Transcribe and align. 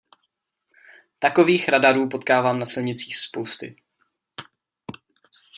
Takových 1.19 1.69
radarů 1.69 2.09
potkávám 2.09 2.59
na 2.59 2.65
silnicích 2.65 3.17
spousty. 3.17 3.75